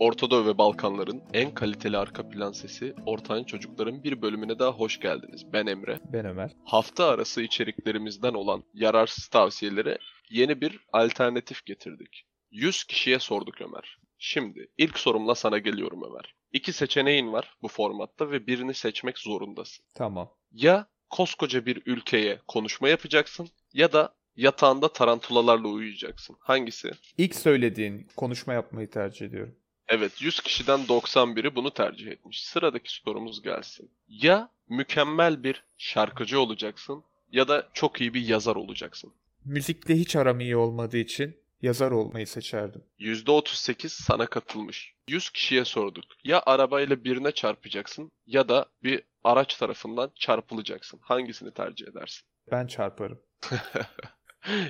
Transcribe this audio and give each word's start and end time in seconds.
Orta 0.00 0.30
Doğu 0.30 0.46
ve 0.46 0.58
Balkanların 0.58 1.22
en 1.32 1.54
kaliteli 1.54 1.98
arka 1.98 2.28
plan 2.28 2.52
sesi 2.52 2.94
Ortağın 3.06 3.44
Çocukların 3.44 4.04
bir 4.04 4.22
bölümüne 4.22 4.58
daha 4.58 4.70
hoş 4.70 5.00
geldiniz. 5.00 5.52
Ben 5.52 5.66
Emre. 5.66 6.00
Ben 6.12 6.24
Ömer. 6.24 6.50
Hafta 6.64 7.06
arası 7.06 7.42
içeriklerimizden 7.42 8.34
olan 8.34 8.64
yararsız 8.74 9.28
tavsiyelere 9.28 9.98
yeni 10.30 10.60
bir 10.60 10.80
alternatif 10.92 11.66
getirdik. 11.66 12.26
100 12.50 12.84
kişiye 12.84 13.18
sorduk 13.18 13.60
Ömer. 13.60 13.98
Şimdi 14.18 14.68
ilk 14.78 14.98
sorumla 14.98 15.34
sana 15.34 15.58
geliyorum 15.58 16.02
Ömer. 16.10 16.34
İki 16.52 16.72
seçeneğin 16.72 17.32
var 17.32 17.56
bu 17.62 17.68
formatta 17.68 18.30
ve 18.30 18.46
birini 18.46 18.74
seçmek 18.74 19.18
zorundasın. 19.18 19.84
Tamam. 19.94 20.30
Ya 20.52 20.86
koskoca 21.10 21.66
bir 21.66 21.82
ülkeye 21.86 22.40
konuşma 22.48 22.88
yapacaksın 22.88 23.48
ya 23.72 23.92
da 23.92 24.14
yatağında 24.36 24.92
tarantulalarla 24.92 25.68
uyuyacaksın. 25.68 26.36
Hangisi? 26.40 26.90
İlk 27.18 27.34
söylediğin 27.34 28.06
konuşma 28.16 28.52
yapmayı 28.52 28.90
tercih 28.90 29.26
ediyorum. 29.26 29.56
Evet 29.90 30.22
100 30.22 30.40
kişiden 30.40 30.80
91'i 30.80 31.54
bunu 31.54 31.70
tercih 31.70 32.06
etmiş. 32.06 32.42
Sıradaki 32.44 32.92
sorumuz 32.92 33.42
gelsin. 33.42 33.90
Ya 34.08 34.50
mükemmel 34.68 35.44
bir 35.44 35.64
şarkıcı 35.78 36.40
olacaksın 36.40 37.04
ya 37.32 37.48
da 37.48 37.68
çok 37.74 38.00
iyi 38.00 38.14
bir 38.14 38.28
yazar 38.28 38.56
olacaksın. 38.56 39.12
Müzikle 39.44 39.94
hiç 39.94 40.16
aram 40.16 40.40
iyi 40.40 40.56
olmadığı 40.56 40.96
için 40.98 41.36
yazar 41.62 41.90
olmayı 41.90 42.26
seçerdim. 42.26 42.84
%38 42.98 43.88
sana 43.88 44.26
katılmış. 44.26 44.94
100 45.08 45.30
kişiye 45.30 45.64
sorduk. 45.64 46.04
Ya 46.24 46.42
arabayla 46.46 47.04
birine 47.04 47.32
çarpacaksın 47.32 48.10
ya 48.26 48.48
da 48.48 48.66
bir 48.82 49.02
araç 49.24 49.54
tarafından 49.56 50.10
çarpılacaksın. 50.16 51.00
Hangisini 51.02 51.54
tercih 51.54 51.86
edersin? 51.86 52.22
Ben 52.50 52.66
çarparım. 52.66 53.20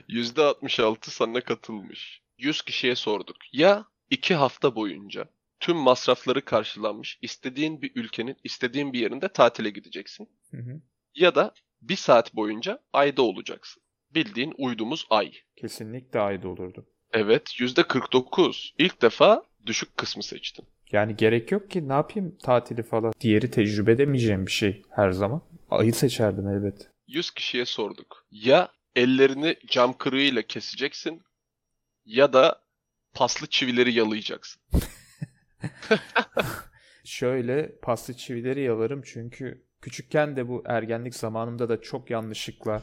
%66 0.08 1.10
sana 1.10 1.40
katılmış. 1.40 2.22
100 2.38 2.62
kişiye 2.62 2.94
sorduk. 2.94 3.36
Ya 3.52 3.84
2 4.10 4.34
hafta 4.34 4.74
boyunca 4.74 5.28
tüm 5.60 5.76
masrafları 5.76 6.44
karşılanmış 6.44 7.18
istediğin 7.22 7.82
bir 7.82 7.92
ülkenin 7.94 8.36
istediğin 8.44 8.92
bir 8.92 9.00
yerinde 9.00 9.28
tatile 9.28 9.70
gideceksin. 9.70 10.28
Hı 10.50 10.56
hı. 10.56 10.80
Ya 11.14 11.34
da 11.34 11.54
bir 11.82 11.96
saat 11.96 12.36
boyunca 12.36 12.78
ayda 12.92 13.22
olacaksın. 13.22 13.82
Bildiğin 14.14 14.54
uydumuz 14.58 15.06
ay. 15.10 15.32
Kesinlikle 15.56 16.20
ayda 16.20 16.48
olurdu. 16.48 16.86
Evet 17.12 17.60
%49. 17.60 18.70
İlk 18.78 19.02
defa 19.02 19.44
düşük 19.66 19.96
kısmı 19.96 20.22
seçtin. 20.22 20.64
Yani 20.92 21.16
gerek 21.16 21.52
yok 21.52 21.70
ki 21.70 21.88
ne 21.88 21.92
yapayım 21.92 22.36
tatili 22.42 22.82
falan. 22.82 23.12
Diğeri 23.20 23.50
tecrübe 23.50 23.92
edemeyeceğim 23.92 24.46
bir 24.46 24.52
şey 24.52 24.82
her 24.90 25.10
zaman. 25.10 25.42
Ayı 25.70 25.94
seçerdim 25.94 26.48
elbet. 26.48 26.90
100 27.06 27.30
kişiye 27.30 27.64
sorduk. 27.64 28.26
Ya 28.30 28.68
ellerini 28.96 29.56
cam 29.66 29.98
kırığıyla 29.98 30.42
keseceksin 30.42 31.22
ya 32.04 32.32
da 32.32 32.59
paslı 33.14 33.46
çivileri 33.46 33.92
yalayacaksın. 33.92 34.62
Şöyle 37.04 37.78
paslı 37.82 38.14
çivileri 38.14 38.62
yalarım 38.62 39.02
çünkü 39.04 39.66
küçükken 39.80 40.36
de 40.36 40.48
bu 40.48 40.62
ergenlik 40.66 41.14
zamanımda 41.14 41.68
da 41.68 41.80
çok 41.82 42.10
yanlışlıkla 42.10 42.82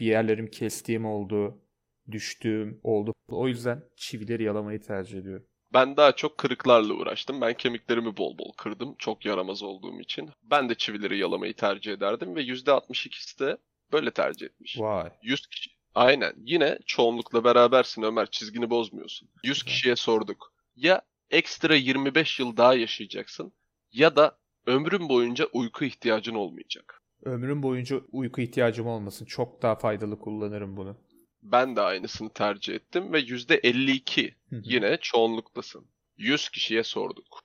bir 0.00 0.06
yerlerim 0.06 0.50
kestiğim 0.50 1.06
oldu, 1.06 1.62
düştüğüm 2.10 2.80
oldu. 2.82 3.14
O 3.28 3.48
yüzden 3.48 3.84
çivileri 3.96 4.42
yalamayı 4.42 4.82
tercih 4.82 5.18
ediyorum. 5.18 5.46
Ben 5.72 5.96
daha 5.96 6.12
çok 6.12 6.38
kırıklarla 6.38 6.94
uğraştım. 6.94 7.40
Ben 7.40 7.54
kemiklerimi 7.54 8.16
bol 8.16 8.38
bol 8.38 8.52
kırdım. 8.52 8.94
Çok 8.98 9.26
yaramaz 9.26 9.62
olduğum 9.62 10.00
için. 10.00 10.30
Ben 10.42 10.68
de 10.68 10.74
çivileri 10.74 11.18
yalamayı 11.18 11.54
tercih 11.54 11.92
ederdim 11.92 12.36
ve 12.36 12.42
%62'si 12.42 13.38
de 13.38 13.56
böyle 13.92 14.10
tercih 14.10 14.46
etmiş. 14.46 14.80
Vay. 14.80 15.10
100 15.22 15.46
kişi. 15.46 15.70
Aynen. 15.94 16.32
Yine 16.44 16.78
çoğunlukla 16.86 17.44
berabersin 17.44 18.02
Ömer. 18.02 18.30
Çizgini 18.30 18.70
bozmuyorsun. 18.70 19.28
100 19.44 19.62
kişiye 19.62 19.96
sorduk. 19.96 20.52
Ya 20.76 21.02
ekstra 21.30 21.74
25 21.74 22.40
yıl 22.40 22.56
daha 22.56 22.74
yaşayacaksın 22.74 23.52
ya 23.92 24.16
da 24.16 24.38
ömrün 24.66 25.08
boyunca 25.08 25.46
uyku 25.52 25.84
ihtiyacın 25.84 26.34
olmayacak. 26.34 27.02
Ömrüm 27.22 27.62
boyunca 27.62 28.00
uyku 28.12 28.40
ihtiyacım 28.40 28.86
olmasın. 28.86 29.24
Çok 29.24 29.62
daha 29.62 29.74
faydalı 29.74 30.18
kullanırım 30.18 30.76
bunu. 30.76 30.96
Ben 31.42 31.76
de 31.76 31.80
aynısını 31.80 32.32
tercih 32.32 32.74
ettim 32.74 33.12
ve 33.12 33.20
%52 33.20 34.34
Hı 34.50 34.56
hı. 34.56 34.62
yine 34.64 34.98
çoğunluktasın. 35.00 35.86
100 36.16 36.48
kişiye 36.48 36.84
sorduk. 36.84 37.40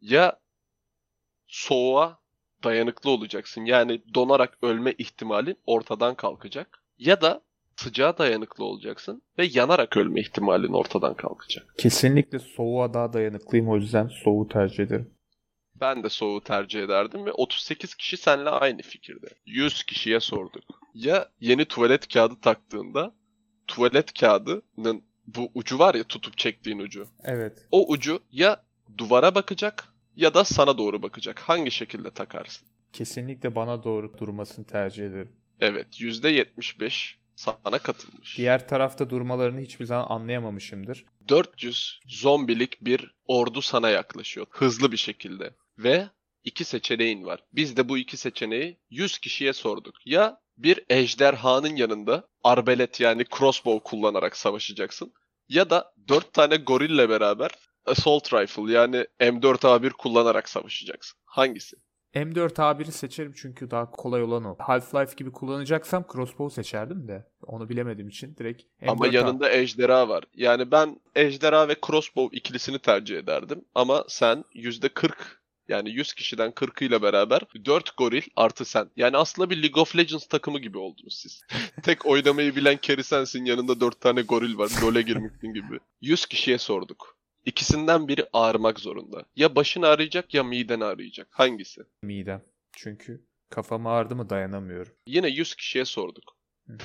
Ya 0.00 0.40
soğuğa 1.46 2.18
dayanıklı 2.64 3.10
olacaksın 3.10 3.64
yani 3.64 4.02
donarak 4.14 4.58
ölme 4.62 4.94
ihtimalin 4.98 5.56
ortadan 5.66 6.14
kalkacak 6.14 6.84
ya 6.98 7.20
da 7.20 7.42
sıcağa 7.76 8.18
dayanıklı 8.18 8.64
olacaksın 8.64 9.22
ve 9.38 9.48
yanarak 9.52 9.96
ölme 9.96 10.20
ihtimalin 10.20 10.72
ortadan 10.72 11.14
kalkacak. 11.14 11.74
Kesinlikle 11.78 12.38
soğuğa 12.38 12.94
daha 12.94 13.12
dayanıklıyım 13.12 13.68
o 13.68 13.76
yüzden 13.76 14.08
soğuğu 14.24 14.48
tercih 14.48 14.84
ederim. 14.84 15.10
Ben 15.80 16.02
de 16.02 16.08
soğuğu 16.08 16.40
tercih 16.40 16.82
ederdim 16.82 17.26
ve 17.26 17.32
38 17.32 17.94
kişi 17.94 18.16
seninle 18.16 18.50
aynı 18.50 18.82
fikirde. 18.82 19.26
100 19.46 19.82
kişiye 19.82 20.20
sorduk. 20.20 20.64
Ya 20.94 21.28
yeni 21.40 21.64
tuvalet 21.64 22.08
kağıdı 22.08 22.40
taktığında 22.40 23.14
tuvalet 23.66 24.20
kağıdının 24.20 25.02
bu 25.26 25.50
ucu 25.54 25.78
var 25.78 25.94
ya 25.94 26.04
tutup 26.04 26.38
çektiğin 26.38 26.78
ucu. 26.78 27.06
Evet. 27.24 27.66
O 27.70 27.92
ucu 27.92 28.20
ya 28.32 28.64
duvara 28.98 29.34
bakacak 29.34 29.88
ya 30.16 30.34
da 30.34 30.44
sana 30.44 30.78
doğru 30.78 31.02
bakacak. 31.02 31.40
Hangi 31.40 31.70
şekilde 31.70 32.10
takarsın? 32.10 32.68
Kesinlikle 32.92 33.54
bana 33.54 33.84
doğru 33.84 34.18
durmasını 34.18 34.66
tercih 34.66 35.06
ederim. 35.06 35.32
Evet 35.60 36.00
%75 36.00 37.14
sana 37.36 37.78
katılmış. 37.78 38.38
Diğer 38.38 38.68
tarafta 38.68 39.10
durmalarını 39.10 39.60
hiçbir 39.60 39.84
zaman 39.84 40.06
anlayamamışımdır. 40.08 41.04
400 41.28 42.00
zombilik 42.06 42.80
bir 42.80 43.14
ordu 43.26 43.62
sana 43.62 43.88
yaklaşıyor 43.90 44.46
hızlı 44.50 44.92
bir 44.92 44.96
şekilde 44.96 45.54
ve 45.78 46.08
iki 46.44 46.64
seçeneğin 46.64 47.24
var. 47.24 47.40
Biz 47.52 47.76
de 47.76 47.88
bu 47.88 47.98
iki 47.98 48.16
seçeneği 48.16 48.78
100 48.90 49.18
kişiye 49.18 49.52
sorduk. 49.52 49.94
Ya 50.06 50.40
bir 50.56 50.84
ejderhanın 50.88 51.76
yanında 51.76 52.28
arbelet 52.42 53.00
yani 53.00 53.24
crossbow 53.38 53.90
kullanarak 53.90 54.36
savaşacaksın 54.36 55.12
ya 55.48 55.70
da 55.70 55.92
4 56.08 56.32
tane 56.32 56.56
gorille 56.56 57.08
beraber 57.08 57.50
assault 57.86 58.32
rifle 58.32 58.72
yani 58.72 59.06
M4A1 59.20 59.90
kullanarak 59.90 60.48
savaşacaksın. 60.48 61.18
Hangisi? 61.24 61.76
M4A1'i 62.14 62.92
seçerim 62.92 63.32
çünkü 63.36 63.70
daha 63.70 63.90
kolay 63.90 64.22
olan 64.22 64.44
o. 64.44 64.56
Half-Life 64.58 65.16
gibi 65.16 65.32
kullanacaksam 65.32 66.04
crossbow 66.12 66.62
seçerdim 66.62 67.08
de. 67.08 67.26
Onu 67.42 67.68
bilemediğim 67.68 68.08
için 68.08 68.36
direkt 68.36 68.62
M4A. 68.82 68.90
Ama 68.90 69.06
yanında 69.06 69.52
ejderha 69.52 70.08
var. 70.08 70.24
Yani 70.34 70.70
ben 70.70 71.00
ejderha 71.14 71.68
ve 71.68 71.76
crossbow 71.86 72.36
ikilisini 72.36 72.78
tercih 72.78 73.18
ederdim. 73.18 73.64
Ama 73.74 74.04
sen 74.08 74.44
%40 74.54 75.12
yani 75.68 75.90
100 75.90 76.12
kişiden 76.14 76.50
40'ıyla 76.50 77.02
beraber 77.02 77.40
4 77.64 77.96
goril 77.96 78.22
artı 78.36 78.64
sen. 78.64 78.90
Yani 78.96 79.16
aslında 79.16 79.50
bir 79.50 79.62
League 79.62 79.82
of 79.82 79.96
Legends 79.96 80.26
takımı 80.26 80.58
gibi 80.58 80.78
oldunuz 80.78 81.18
siz. 81.22 81.40
Tek 81.82 82.06
oynamayı 82.06 82.56
bilen 82.56 82.76
keri 82.76 83.04
sensin 83.04 83.44
yanında 83.44 83.80
4 83.80 84.00
tane 84.00 84.22
goril 84.22 84.58
var. 84.58 84.70
LoL'e 84.82 85.02
girmişsin 85.02 85.54
gibi. 85.54 85.78
100 86.00 86.26
kişiye 86.26 86.58
sorduk. 86.58 87.16
İkisinden 87.46 88.08
biri 88.08 88.26
ağrımak 88.32 88.80
zorunda. 88.80 89.24
Ya 89.36 89.56
başın 89.56 89.82
ağrıyacak 89.82 90.34
ya 90.34 90.42
miden 90.42 90.80
ağrıyacak. 90.80 91.28
Hangisi? 91.30 91.80
midem. 92.02 92.42
Çünkü 92.72 93.26
kafam 93.50 93.86
ağrıdı 93.86 94.16
mı 94.16 94.30
dayanamıyorum. 94.30 94.92
Yine 95.06 95.28
100 95.28 95.54
kişiye 95.54 95.84
sorduk. 95.84 96.36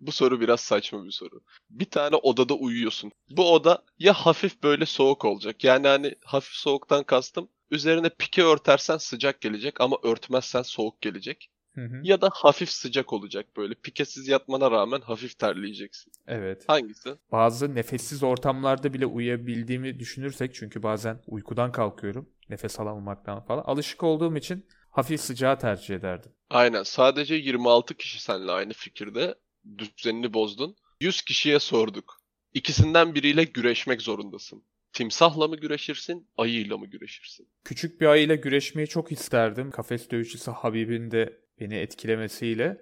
Bu 0.00 0.12
soru 0.12 0.40
biraz 0.40 0.60
saçma 0.60 1.04
bir 1.04 1.10
soru. 1.10 1.40
Bir 1.70 1.84
tane 1.84 2.16
odada 2.16 2.54
uyuyorsun. 2.54 3.12
Bu 3.30 3.52
oda 3.52 3.84
ya 3.98 4.12
hafif 4.12 4.62
böyle 4.62 4.86
soğuk 4.86 5.24
olacak. 5.24 5.64
Yani 5.64 5.86
hani 5.86 6.14
hafif 6.24 6.52
soğuktan 6.52 7.04
kastım. 7.04 7.48
Üzerine 7.70 8.08
pike 8.18 8.42
örtersen 8.42 8.96
sıcak 8.96 9.40
gelecek 9.40 9.80
ama 9.80 9.96
örtmezsen 10.02 10.62
soğuk 10.62 11.00
gelecek. 11.00 11.50
Hı 11.74 11.80
hı. 11.80 12.00
Ya 12.02 12.20
da 12.20 12.30
hafif 12.32 12.70
sıcak 12.70 13.12
olacak 13.12 13.46
böyle. 13.56 13.74
Pikesiz 13.74 14.28
yatmana 14.28 14.70
rağmen 14.70 15.00
hafif 15.00 15.38
terleyeceksin. 15.38 16.12
Evet. 16.26 16.64
Hangisi? 16.66 17.14
Bazı 17.32 17.74
nefessiz 17.74 18.22
ortamlarda 18.22 18.92
bile 18.94 19.06
uyuyabildiğimi 19.06 19.98
düşünürsek 19.98 20.54
çünkü 20.54 20.82
bazen 20.82 21.20
uykudan 21.26 21.72
kalkıyorum. 21.72 22.28
Nefes 22.48 22.80
alamamaktan 22.80 23.44
falan. 23.44 23.62
Alışık 23.62 24.02
olduğum 24.02 24.36
için 24.36 24.66
hafif 24.90 25.20
sıcağı 25.20 25.58
tercih 25.58 25.94
ederdim. 25.94 26.32
Aynen. 26.50 26.82
Sadece 26.82 27.34
26 27.34 27.94
kişi 27.94 28.22
seninle 28.22 28.52
aynı 28.52 28.72
fikirde. 28.72 29.34
Düzenini 29.78 30.34
bozdun. 30.34 30.76
100 31.00 31.22
kişiye 31.22 31.58
sorduk. 31.58 32.20
İkisinden 32.54 33.14
biriyle 33.14 33.44
güreşmek 33.44 34.02
zorundasın. 34.02 34.62
Timsahla 34.92 35.48
mı 35.48 35.56
güreşirsin, 35.56 36.28
ayıyla 36.36 36.78
mı 36.78 36.86
güreşirsin? 36.86 37.48
Küçük 37.64 38.00
bir 38.00 38.06
ayıyla 38.06 38.34
güreşmeyi 38.34 38.88
çok 38.88 39.12
isterdim. 39.12 39.70
Kafes 39.70 40.10
dövüşçüsü 40.10 40.50
Habib'in 40.50 41.10
de 41.10 41.43
beni 41.60 41.74
etkilemesiyle. 41.74 42.80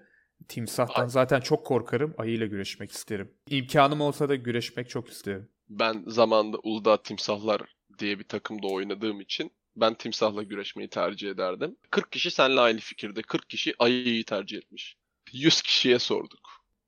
Timsahtan 0.49 1.03
Ay. 1.03 1.09
zaten 1.09 1.41
çok 1.41 1.67
korkarım. 1.67 2.15
Ayıyla 2.19 2.47
güreşmek 2.47 2.91
isterim. 2.93 3.35
İmkanım 3.51 4.01
olsa 4.01 4.29
da 4.29 4.35
güreşmek 4.35 4.91
çok 4.91 5.11
isterim. 5.11 5.49
Ben 5.69 6.05
zamanında 6.07 6.59
Uludağ 6.63 7.03
Timsahlar 7.03 7.61
diye 7.99 8.19
bir 8.19 8.25
takımda 8.25 8.67
oynadığım 8.67 9.21
için 9.21 9.53
ben 9.77 9.95
timsahla 9.95 10.43
güreşmeyi 10.43 10.89
tercih 10.91 11.31
ederdim. 11.31 11.77
40 11.91 12.13
kişi 12.13 12.31
seninle 12.31 12.61
aynı 12.61 12.79
fikirde. 12.81 13.23
40 13.23 13.51
kişi 13.51 13.75
ayıyı 13.79 14.25
tercih 14.25 14.59
etmiş. 14.59 14.97
100 15.33 15.63
kişiye 15.63 15.99
sorduk. 15.99 16.41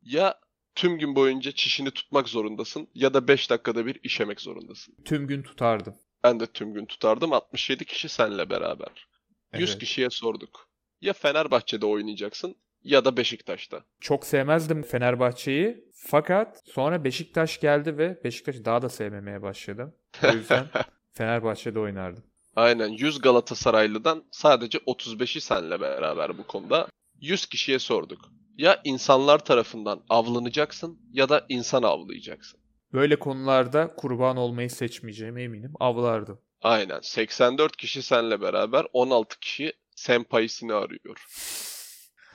Ya 0.03 0.41
tüm 0.75 0.99
gün 0.99 1.15
boyunca 1.17 1.53
çişini 1.53 1.91
tutmak 1.91 2.29
zorundasın 2.29 2.89
ya 2.95 3.15
da 3.15 3.29
5 3.29 3.51
dakikada 3.51 3.87
bir 3.87 4.01
işemek 4.03 4.41
zorundasın. 4.41 4.95
Tüm 5.05 5.27
gün 5.27 5.43
tutardım. 5.43 5.95
Ben 6.25 6.41
de 6.41 6.47
tüm 6.47 6.75
gün 6.75 6.87
tutardım. 6.87 7.33
67 7.33 7.85
kişi 7.85 8.09
senle 8.09 8.51
beraber. 8.51 9.09
100 9.55 9.71
Evet. 9.71 9.79
kişiye 9.81 10.11
sorduk. 10.11 10.69
Ya 11.05 11.13
Fenerbahçe'de 11.13 11.87
oynayacaksın 11.87 12.57
ya 12.85 13.05
da 13.05 13.17
Beşiktaş'ta. 13.17 13.85
Çok 14.01 14.27
sevmezdim 14.27 14.83
Fenerbahçe'yi. 14.83 15.85
Fakat 15.95 16.63
sonra 16.65 17.05
Beşiktaş 17.05 17.61
geldi 17.61 17.99
ve 17.99 18.21
Beşiktaş'ı 18.25 18.65
daha 18.65 18.83
da 18.83 18.89
sevmemeye 18.89 19.43
başladım. 19.43 19.95
O 20.25 20.33
yüzden 20.33 20.67
Fenerbahçe'de 21.13 21.79
oynardım. 21.79 22.25
Aynen 22.57 22.89
100 22.89 23.21
Galatasaraylı'dan 23.21 24.25
sadece 24.31 24.79
35'i 24.79 25.41
senle 25.41 25.81
beraber 25.81 26.39
bu 26.39 26.47
konuda. 26.47 26.89
100 27.21 27.47
kişiye 27.47 27.79
sorduk. 27.79 28.21
Ya 28.57 28.81
insanlar 28.85 29.45
tarafından 29.45 30.05
avlanacaksın 30.09 30.99
ya 31.13 31.29
da 31.29 31.47
insan 31.49 31.83
avlayacaksın. 31.83 32.61
Böyle 32.93 33.19
konularda 33.19 33.95
kurban 33.97 34.37
olmayı 34.37 34.71
seçmeyeceğime 34.71 35.43
eminim. 35.43 35.73
Avlardım. 35.81 36.41
Aynen 36.63 37.01
84 37.01 37.77
kişi 37.77 38.03
senle 38.03 38.41
beraber 38.41 38.87
16 38.93 39.41
kişi 39.41 39.73
sempayisini 39.95 40.73
arıyor. 40.73 41.27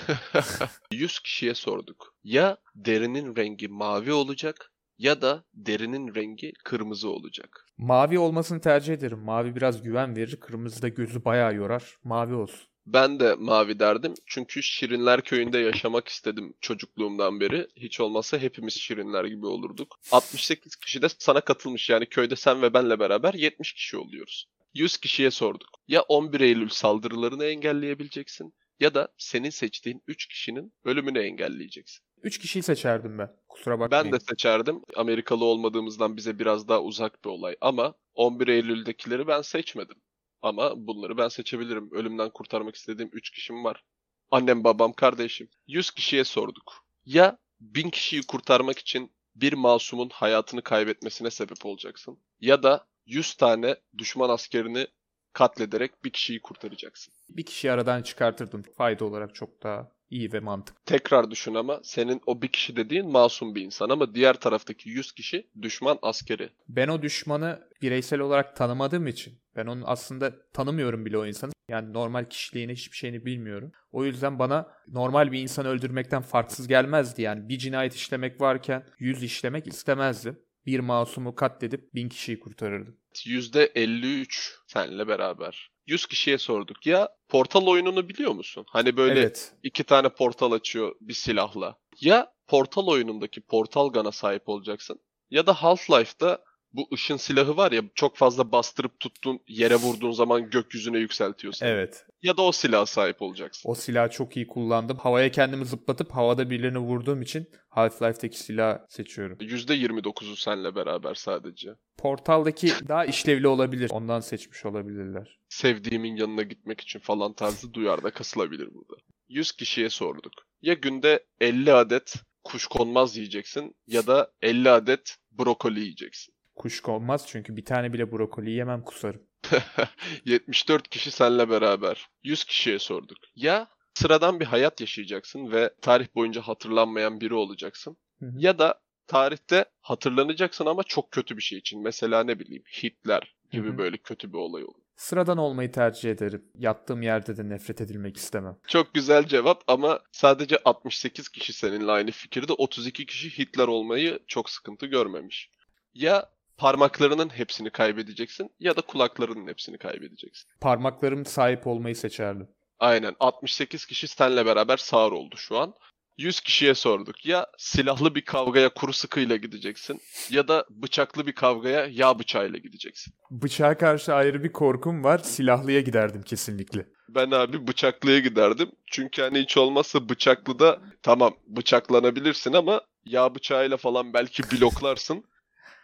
100 0.92 1.20
kişiye 1.20 1.54
sorduk. 1.54 2.16
Ya 2.24 2.58
derinin 2.76 3.36
rengi 3.36 3.68
mavi 3.68 4.14
olacak 4.14 4.72
ya 4.98 5.22
da 5.22 5.44
derinin 5.54 6.16
rengi 6.16 6.54
kırmızı 6.64 7.10
olacak. 7.10 7.66
Mavi 7.78 8.20
olmasını 8.20 8.62
tercih 8.62 8.94
ederim. 8.94 9.20
Mavi 9.20 9.56
biraz 9.56 9.84
güven 9.84 10.16
verir. 10.16 10.36
Kırmızı 10.40 10.82
da 10.82 10.88
gözü 10.88 11.26
bayağı 11.26 11.56
yorar. 11.56 11.98
Mavi 12.04 12.34
olsun. 12.34 12.70
Ben 12.86 13.20
de 13.20 13.36
mavi 13.36 13.80
derdim 13.80 14.14
çünkü 14.26 14.64
Şirinler 14.64 15.22
Köyü'nde 15.22 15.58
yaşamak 15.58 16.08
istedim 16.08 16.54
çocukluğumdan 16.62 17.40
beri. 17.40 17.68
Hiç 17.76 18.00
olmazsa 18.00 18.38
hepimiz 18.38 18.74
Şirinler 18.74 19.26
gibi 19.26 19.46
olurduk. 19.46 20.00
68 20.12 20.76
kişi 20.76 21.02
de 21.02 21.08
sana 21.10 21.42
katılmış 21.42 21.90
yani 21.90 22.06
köyde 22.06 22.36
sen 22.36 22.62
ve 22.62 22.74
benle 22.74 23.00
beraber 23.00 23.34
70 23.34 23.74
kişi 23.74 23.98
oluyoruz. 23.98 24.48
100 24.74 24.98
kişiye 24.98 25.32
sorduk. 25.32 25.70
Ya 25.88 26.02
11 26.02 26.40
Eylül 26.40 26.70
saldırılarını 26.70 27.46
engelleyebileceksin 27.46 28.54
ya 28.80 28.94
da 28.94 29.08
senin 29.18 29.50
seçtiğin 29.50 30.04
3 30.08 30.28
kişinin 30.28 30.74
ölümünü 30.84 31.20
engelleyeceksin. 31.20 32.06
3 32.24 32.38
kişiyi 32.38 32.64
seçerdim 32.64 33.18
ben. 33.18 33.30
Kusura 33.50 33.80
bakmayın. 33.80 34.06
Ben 34.06 34.12
de 34.12 34.20
seçerdim. 34.20 34.82
Amerikalı 34.96 35.46
olmadığımızdan 35.46 36.18
bize 36.18 36.40
biraz 36.40 36.68
daha 36.68 36.82
uzak 36.82 37.26
bir 37.26 37.30
olay 37.30 37.56
ama 37.62 37.94
11 38.14 38.48
Eylül'dekileri 38.48 39.28
ben 39.28 39.42
seçmedim. 39.42 39.98
Ama 40.42 40.88
bunları 40.88 41.18
ben 41.18 41.28
seçebilirim. 41.28 41.90
Ölümden 41.92 42.30
kurtarmak 42.30 42.76
istediğim 42.76 43.10
3 43.14 43.30
kişim 43.30 43.64
var. 43.64 43.84
Annem, 44.32 44.64
babam, 44.64 44.94
kardeşim. 44.94 45.50
100 45.68 45.92
kişiye 45.92 46.24
sorduk. 46.24 46.86
Ya 47.06 47.38
1000 47.60 47.90
kişiyi 47.90 48.22
kurtarmak 48.22 48.80
için 48.80 49.12
bir 49.36 49.54
masumun 49.54 50.10
hayatını 50.14 50.62
kaybetmesine 50.62 51.32
sebep 51.32 51.66
olacaksın. 51.66 52.20
Ya 52.42 52.64
da 52.64 52.88
100 53.10 53.34
tane 53.34 53.76
düşman 53.98 54.30
askerini 54.30 54.88
katlederek 55.34 56.04
bir 56.04 56.10
kişiyi 56.10 56.42
kurtaracaksın. 56.42 57.14
Bir 57.30 57.46
kişiyi 57.46 57.72
aradan 57.72 58.02
çıkartırdım. 58.02 58.62
Fayda 58.62 59.06
olarak 59.06 59.36
çok 59.36 59.64
daha 59.64 59.92
iyi 60.10 60.34
ve 60.34 60.40
mantıklı. 60.40 60.82
Tekrar 60.86 61.32
düşün 61.32 61.54
ama 61.54 61.80
senin 61.84 62.22
o 62.26 62.42
bir 62.42 62.48
kişi 62.48 62.76
dediğin 62.76 63.12
masum 63.12 63.56
bir 63.56 63.62
insan 63.62 63.90
ama 63.90 64.16
diğer 64.16 64.34
taraftaki 64.34 64.90
100 64.90 65.12
kişi 65.12 65.48
düşman 65.62 66.00
askeri. 66.02 66.50
Ben 66.68 66.88
o 66.88 67.02
düşmanı 67.02 67.68
bireysel 67.82 68.20
olarak 68.20 68.56
tanımadığım 68.56 69.08
için 69.08 69.34
ben 69.56 69.66
onu 69.66 69.84
aslında 69.86 70.52
tanımıyorum 70.52 71.06
bile 71.06 71.18
o 71.18 71.26
insanı. 71.26 71.52
Yani 71.70 71.94
normal 71.94 72.26
kişiliğini 72.26 72.72
hiçbir 72.72 72.98
şeyini 72.98 73.26
bilmiyorum. 73.26 73.72
O 73.92 74.06
yüzden 74.06 74.40
bana 74.40 74.68
normal 74.88 75.32
bir 75.32 75.42
insanı 75.42 75.68
öldürmekten 75.68 76.22
farksız 76.22 76.68
gelmezdi. 76.68 77.22
Yani 77.22 77.50
bir 77.50 77.58
cinayet 77.58 77.96
işlemek 77.96 78.42
varken 78.42 78.86
yüz 79.00 79.24
işlemek 79.24 79.68
istemezdim. 79.68 80.40
Bir 80.66 80.80
masumu 80.80 81.36
katledip 81.36 81.94
bin 81.96 82.10
kişiyi 82.10 82.40
kurtarırdım. 82.40 82.98
%53 83.26 84.52
seninle 84.68 85.08
beraber. 85.08 85.72
100 85.88 86.06
kişiye 86.06 86.38
sorduk. 86.38 86.86
Ya 86.86 87.10
portal 87.30 87.68
oyununu 87.68 88.10
biliyor 88.10 88.32
musun? 88.32 88.66
Hani 88.70 88.98
böyle 88.98 89.20
Evet. 89.20 89.54
iki 89.64 89.84
tane 89.84 90.10
portal 90.10 90.52
açıyor 90.52 90.96
bir 91.02 91.14
silahla. 91.14 91.76
Ya 92.02 92.34
portal 92.48 92.88
oyunundaki 92.88 93.42
portal 93.42 93.90
gun'a 93.94 94.12
sahip 94.12 94.50
olacaksın. 94.50 95.00
Ya 95.30 95.48
da 95.48 95.52
Half-Life'da 95.52 96.44
bu 96.74 96.88
ışın 96.94 97.18
silahı 97.18 97.58
var 97.58 97.72
ya 97.72 97.82
çok 97.96 98.18
fazla 98.18 98.52
bastırıp 98.52 99.00
tuttuğun 99.00 99.40
yere 99.48 99.76
vurduğun 99.76 100.12
zaman 100.12 100.50
gökyüzüne 100.50 100.98
yükseltiyorsun. 101.00 101.66
Evet. 101.66 102.06
Ya 102.22 102.38
da 102.38 102.42
o 102.42 102.52
silaha 102.52 102.86
sahip 102.86 103.22
olacaksın. 103.22 103.70
O 103.70 103.76
silahı 103.76 104.10
çok 104.10 104.38
iyi 104.38 104.48
kullandım. 104.48 104.98
Havaya 104.98 105.32
kendimi 105.32 105.66
zıplatıp 105.66 106.12
havada 106.12 106.50
birilerini 106.50 106.78
vurduğum 106.78 107.22
için 107.22 107.50
Half-Life'daki 107.70 108.40
silahı 108.40 108.86
seçiyorum. 108.90 109.38
%29'u 109.38 110.36
seninle 110.36 110.76
beraber 110.76 111.14
sadece. 111.14 111.70
Portal'daki 111.98 112.72
daha 112.88 113.06
işlevli 113.06 113.48
olabilir. 113.48 113.90
Ondan 113.94 114.20
seçmiş 114.20 114.66
olabilirler. 114.66 115.40
sevdiğimin 115.50 116.16
yanına 116.16 116.42
gitmek 116.42 116.82
için 116.82 117.00
falan 117.00 117.34
tarzı 117.34 117.74
duyarda 117.74 118.12
kasılabilir 118.12 118.74
burada. 118.74 119.02
100 119.30 119.52
kişiye 119.52 119.90
sorduk. 119.90 120.34
Ya 120.62 120.74
günde 120.74 121.26
50 121.42 121.74
adet 121.74 122.14
kuşkonmaz 122.44 123.18
yiyeceksin 123.18 123.76
ya 123.88 124.08
da 124.08 124.32
50 124.42 124.70
adet 124.70 125.18
brokoli 125.32 125.80
yiyeceksin. 125.80 126.34
Kuşkonmaz 126.60 127.28
çünkü 127.28 127.58
bir 127.58 127.66
tane 127.66 127.94
bile 127.94 128.12
brokoli 128.12 128.52
yemem 128.52 128.82
kusarım. 128.84 129.22
74 130.26 130.90
kişi 130.90 131.12
seninle 131.12 131.50
beraber. 131.50 132.08
100 132.24 132.44
kişiye 132.44 132.80
sorduk. 132.80 133.18
Ya 133.36 133.68
sıradan 133.94 134.40
bir 134.40 134.46
hayat 134.46 134.82
yaşayacaksın 134.82 135.52
ve 135.52 135.74
tarih 135.82 136.08
boyunca 136.16 136.42
hatırlanmayan 136.42 137.22
biri 137.22 137.34
olacaksın. 137.34 137.98
Hı 138.20 138.26
hı. 138.26 138.32
Ya 138.38 138.60
da 138.60 138.82
tarihte 139.08 139.66
hatırlanacaksın 139.82 140.66
ama 140.66 140.84
çok 140.84 141.12
kötü 141.12 141.38
bir 141.38 141.42
şey 141.42 141.60
için. 141.60 141.84
Mesela 141.84 142.24
ne 142.24 142.40
bileyim 142.40 142.64
Hitler 142.84 143.36
gibi 143.52 143.68
Hı 143.68 143.74
hı. 143.74 143.78
böyle 143.78 143.98
kötü 143.98 144.34
bir 144.34 144.38
olay 144.38 144.64
olur. 144.64 144.82
Sıradan 144.96 145.38
olmayı 145.38 145.72
tercih 145.72 146.12
ederim. 146.12 146.46
Yattığım 146.56 147.02
yerde 147.02 147.38
de 147.38 147.50
nefret 147.50 147.82
edilmek 147.82 148.18
istemem. 148.18 148.58
Çok 148.68 148.94
güzel 148.94 149.28
cevap 149.28 149.64
ama 149.68 150.00
sadece 150.12 150.58
68 150.66 151.30
kişi 151.30 151.54
seninle 151.54 151.92
aynı 151.92 152.12
fikirde. 152.12 152.54
32 152.54 153.06
kişi 153.06 153.38
Hitler 153.38 153.68
olmayı 153.68 154.20
çok 154.28 154.50
sıkıntı 154.50 154.86
görmemiş. 154.86 155.50
Ya 155.94 156.30
parmaklarının 156.60 157.30
hepsini 157.30 157.70
kaybedeceksin 157.70 158.50
ya 158.60 158.76
da 158.78 158.82
kulaklarının 158.82 159.48
hepsini 159.48 159.78
kaybedeceksin. 159.78 160.50
Parmaklarım 160.62 161.26
sahip 161.26 161.68
olmayı 161.68 161.96
seçerdim. 161.96 162.48
Aynen 162.80 163.16
68 163.20 163.86
kişi 163.86 164.08
seninle 164.08 164.46
beraber 164.46 164.78
sağır 164.78 165.12
oldu 165.12 165.36
şu 165.38 165.58
an. 165.58 165.74
100 166.18 166.40
kişiye 166.40 166.76
sorduk. 166.76 167.26
Ya 167.26 167.48
silahlı 167.58 168.16
bir 168.16 168.22
kavgaya 168.22 168.70
kuru 168.70 168.94
sıkıyla 168.94 169.36
gideceksin 169.36 170.02
ya 170.30 170.48
da 170.48 170.66
bıçaklı 170.70 171.28
bir 171.28 171.32
kavgaya 171.32 171.88
yağ 171.92 172.20
bıçağıyla 172.20 172.60
gideceksin. 172.60 173.14
Bıçağa 173.32 173.78
karşı 173.78 174.14
ayrı 174.14 174.44
bir 174.44 174.52
korkum 174.52 175.04
var. 175.04 175.18
Silahlıya 175.18 175.82
giderdim 175.82 176.22
kesinlikle. 176.22 176.86
Ben 177.10 177.32
abi 177.32 177.68
bıçaklıya 177.68 178.20
giderdim. 178.20 178.72
Çünkü 178.88 179.22
hani 179.22 179.40
hiç 179.40 179.58
olmazsa 179.58 180.10
bıçaklıda 180.10 180.82
tamam 181.04 181.34
bıçaklanabilirsin 181.48 182.54
ama 182.54 182.82
yağ 183.06 183.36
bıçağıyla 183.36 183.78
falan 183.78 184.14
belki 184.14 184.44
bloklarsın. 184.44 185.24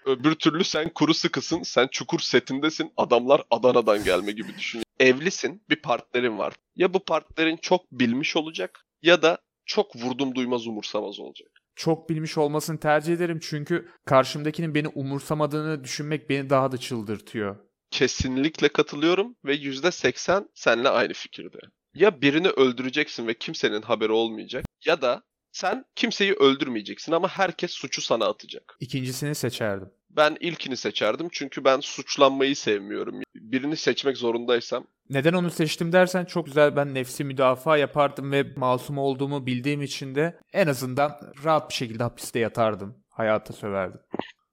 Öbür 0.06 0.36
türlü 0.36 0.64
sen 0.64 0.90
kuru 0.90 1.14
sıkısın, 1.14 1.64
sen 1.64 1.88
çukur 1.88 2.20
setindesin, 2.20 2.94
adamlar 2.98 3.44
Adana'dan 3.52 4.04
gelme 4.04 4.32
gibi 4.32 4.58
düşün. 4.58 4.84
Evlisin, 5.00 5.64
bir 5.70 5.82
partnerin 5.82 6.38
var. 6.38 6.54
Ya 6.76 6.94
bu 6.94 7.06
partnerin 7.06 7.58
çok 7.58 7.92
bilmiş 7.92 8.36
olacak 8.36 8.86
ya 9.02 9.22
da 9.22 9.38
çok 9.66 9.96
vurdum 9.96 10.36
duymaz 10.36 10.68
umursamaz 10.68 11.20
olacak. 11.20 11.50
Çok 11.76 12.10
bilmiş 12.10 12.38
olmasını 12.38 12.80
tercih 12.80 13.14
ederim 13.14 13.40
çünkü 13.42 13.90
karşımdakinin 14.06 14.76
beni 14.76 14.88
umursamadığını 14.88 15.84
düşünmek 15.84 16.30
beni 16.30 16.50
daha 16.50 16.72
da 16.72 16.78
çıldırtıyor. 16.78 17.56
Kesinlikle 17.92 18.70
katılıyorum 18.70 19.36
ve 19.46 19.56
%80 19.56 20.48
seninle 20.54 20.90
aynı 20.90 21.14
fikirde. 21.14 21.60
Ya 21.94 22.22
birini 22.22 22.48
öldüreceksin 22.50 23.28
ve 23.28 23.34
kimsenin 23.34 23.82
haberi 23.82 24.12
olmayacak 24.12 24.66
ya 24.86 25.02
da 25.02 25.24
sen 25.56 25.86
kimseyi 25.96 26.34
öldürmeyeceksin 26.34 27.12
ama 27.12 27.28
herkes 27.28 27.72
suçu 27.72 28.02
sana 28.02 28.26
atacak. 28.26 28.78
İkincisini 28.80 29.36
seçerdim. 29.36 29.90
Ben 30.10 30.38
ilkini 30.40 30.78
seçerdim 30.78 31.30
çünkü 31.32 31.64
ben 31.64 31.80
suçlanmayı 31.80 32.56
sevmiyorum. 32.56 33.22
Birini 33.36 33.78
seçmek 33.78 34.18
zorundaysam 34.18 34.88
Neden 35.10 35.34
onu 35.34 35.52
seçtim 35.52 35.92
dersen 35.92 36.26
çok 36.26 36.46
güzel 36.46 36.76
ben 36.76 36.94
nefsi 36.94 37.24
müdafaa 37.24 37.78
yapardım 37.78 38.32
ve 38.32 38.44
masum 38.56 38.98
olduğumu 38.98 39.46
bildiğim 39.46 39.82
için 39.82 40.16
de 40.16 40.40
en 40.54 40.68
azından 40.68 41.20
rahat 41.44 41.70
bir 41.70 41.76
şekilde 41.76 42.04
hapiste 42.04 42.40
yatardım. 42.40 42.98
Hayata 43.10 43.54
söverdim. 43.54 44.00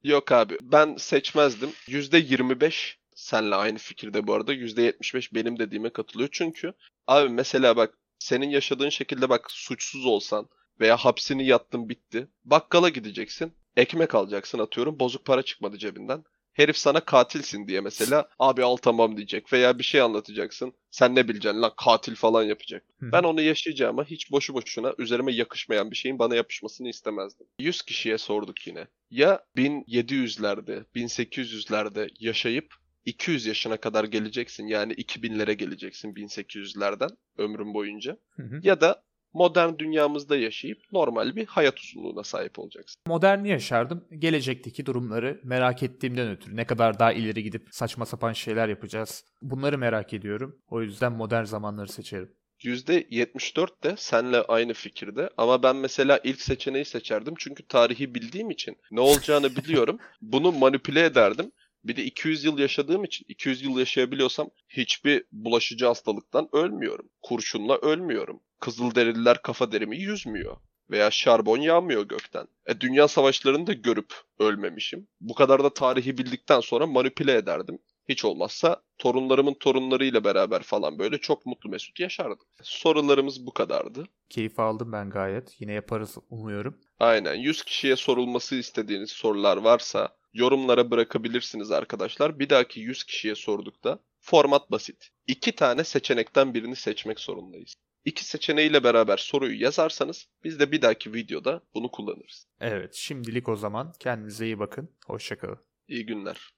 yok 0.04 0.32
abi 0.32 0.58
ben 0.62 0.96
seçmezdim. 0.96 1.70
%25 1.88 2.94
senle 3.14 3.54
aynı 3.54 3.78
fikirde 3.78 4.26
bu 4.26 4.34
arada. 4.34 4.54
%75 4.54 5.34
benim 5.34 5.58
dediğime 5.58 5.90
katılıyor. 5.90 6.28
Çünkü 6.32 6.72
abi 7.06 7.28
mesela 7.28 7.76
bak 7.76 7.94
senin 8.18 8.50
yaşadığın 8.50 8.88
şekilde 8.88 9.28
bak 9.28 9.50
suçsuz 9.50 10.06
olsan 10.06 10.48
veya 10.80 10.96
hapsini 10.96 11.46
yattın 11.46 11.88
bitti. 11.88 12.28
Bakkala 12.44 12.88
gideceksin. 12.88 13.52
Ekmek 13.76 14.14
alacaksın 14.14 14.58
atıyorum. 14.58 15.00
Bozuk 15.00 15.24
para 15.24 15.42
çıkmadı 15.42 15.78
cebinden. 15.78 16.24
Herif 16.52 16.76
sana 16.76 17.00
katilsin 17.00 17.68
diye 17.68 17.80
mesela 17.80 18.28
abi 18.38 18.64
al 18.64 18.76
tamam 18.76 19.16
diyecek 19.16 19.52
veya 19.52 19.78
bir 19.78 19.84
şey 19.84 20.00
anlatacaksın. 20.00 20.72
Sen 20.90 21.14
ne 21.14 21.28
bileceksin 21.28 21.62
lan 21.62 21.72
katil 21.76 22.14
falan 22.14 22.42
yapacak. 22.42 22.84
Hı. 23.00 23.12
Ben 23.12 23.22
onu 23.22 23.42
yaşayacağıma 23.42 24.04
hiç 24.04 24.30
boşu 24.32 24.54
boşuna 24.54 24.94
üzerime 24.98 25.32
yakışmayan 25.32 25.90
bir 25.90 25.96
şeyin 25.96 26.18
bana 26.18 26.34
yapışmasını 26.34 26.88
istemezdim. 26.88 27.46
100 27.58 27.82
kişiye 27.82 28.18
sorduk 28.18 28.66
yine. 28.66 28.86
Ya 29.10 29.44
1700'lerde, 29.56 30.84
1800'lerde 30.94 32.10
yaşayıp 32.20 32.74
200 33.04 33.46
yaşına 33.46 33.76
kadar 33.76 34.04
geleceksin. 34.04 34.66
Yani 34.66 34.92
2000'lere 34.92 35.52
geleceksin 35.52 36.14
1800'lerden 36.14 37.10
ömrün 37.38 37.74
boyunca. 37.74 38.16
Hı 38.30 38.42
hı. 38.42 38.60
Ya 38.62 38.80
da 38.80 39.02
modern 39.34 39.78
dünyamızda 39.78 40.36
yaşayıp 40.36 40.78
normal 40.92 41.36
bir 41.36 41.46
hayat 41.46 41.80
uzunluğuna 41.80 42.24
sahip 42.24 42.58
olacaksın. 42.58 43.02
Moderni 43.06 43.48
yaşardım. 43.48 44.04
Gelecekteki 44.18 44.86
durumları 44.86 45.40
merak 45.44 45.82
ettiğimden 45.82 46.30
ötürü. 46.30 46.56
Ne 46.56 46.66
kadar 46.66 46.98
daha 46.98 47.12
ileri 47.12 47.42
gidip 47.42 47.68
saçma 47.70 48.06
sapan 48.06 48.32
şeyler 48.32 48.68
yapacağız. 48.68 49.24
Bunları 49.42 49.78
merak 49.78 50.12
ediyorum. 50.12 50.58
O 50.68 50.82
yüzden 50.82 51.12
modern 51.12 51.44
zamanları 51.44 51.88
seçerim. 51.88 52.34
%74 52.64 53.82
de 53.82 53.94
senle 53.98 54.42
aynı 54.42 54.72
fikirde 54.72 55.30
ama 55.36 55.62
ben 55.62 55.76
mesela 55.76 56.20
ilk 56.24 56.40
seçeneği 56.40 56.84
seçerdim 56.84 57.34
çünkü 57.38 57.66
tarihi 57.66 58.14
bildiğim 58.14 58.50
için 58.50 58.76
ne 58.90 59.00
olacağını 59.00 59.56
biliyorum. 59.56 59.98
Bunu 60.20 60.52
manipüle 60.52 61.04
ederdim. 61.04 61.52
Bir 61.84 61.96
de 61.96 62.04
200 62.04 62.44
yıl 62.44 62.58
yaşadığım 62.58 63.04
için 63.04 63.26
200 63.28 63.62
yıl 63.62 63.78
yaşayabiliyorsam 63.78 64.50
hiçbir 64.68 65.24
bulaşıcı 65.32 65.86
hastalıktan 65.86 66.48
ölmüyorum. 66.52 67.08
Kurşunla 67.22 67.76
ölmüyorum. 67.76 68.40
Kızılderililer 68.62 69.42
kafa 69.42 69.72
derimi 69.72 69.96
yüzmüyor. 69.96 70.56
Veya 70.90 71.10
şarbon 71.10 71.56
yağmıyor 71.56 72.08
gökten. 72.08 72.46
E, 72.66 72.80
dünya 72.80 73.08
savaşlarını 73.08 73.66
da 73.66 73.72
görüp 73.72 74.14
ölmemişim. 74.38 75.08
Bu 75.20 75.34
kadar 75.34 75.64
da 75.64 75.74
tarihi 75.74 76.18
bildikten 76.18 76.60
sonra 76.60 76.86
manipüle 76.86 77.36
ederdim. 77.36 77.78
Hiç 78.08 78.24
olmazsa 78.24 78.82
torunlarımın 78.98 79.54
torunlarıyla 79.54 80.24
beraber 80.24 80.62
falan 80.62 80.98
böyle 80.98 81.18
çok 81.18 81.46
mutlu 81.46 81.70
mesut 81.70 82.00
yaşardım. 82.00 82.46
Sorularımız 82.62 83.46
bu 83.46 83.52
kadardı. 83.52 84.04
Keyif 84.30 84.60
aldım 84.60 84.92
ben 84.92 85.10
gayet. 85.10 85.60
Yine 85.60 85.72
yaparız 85.72 86.16
umuyorum. 86.30 86.80
Aynen 86.98 87.34
100 87.34 87.62
kişiye 87.62 87.96
sorulması 87.96 88.54
istediğiniz 88.54 89.10
sorular 89.10 89.56
varsa 89.56 90.16
yorumlara 90.32 90.90
bırakabilirsiniz 90.90 91.70
arkadaşlar. 91.70 92.38
Bir 92.38 92.50
dahaki 92.50 92.80
100 92.80 93.04
kişiye 93.04 93.34
sordukta 93.34 93.98
format 94.20 94.70
basit. 94.70 95.08
İki 95.26 95.52
tane 95.52 95.84
seçenekten 95.84 96.54
birini 96.54 96.76
seçmek 96.76 97.20
zorundayız. 97.20 97.74
İki 98.04 98.24
seçeneğiyle 98.24 98.84
beraber 98.84 99.16
soruyu 99.16 99.60
yazarsanız 99.60 100.28
biz 100.44 100.60
de 100.60 100.72
bir 100.72 100.82
dahaki 100.82 101.14
videoda 101.14 101.62
bunu 101.74 101.90
kullanırız. 101.90 102.46
Evet 102.60 102.94
şimdilik 102.94 103.48
o 103.48 103.56
zaman 103.56 103.92
kendinize 104.00 104.46
iyi 104.46 104.58
bakın. 104.58 104.88
Hoşçakalın. 105.06 105.58
İyi 105.88 106.06
günler. 106.06 106.54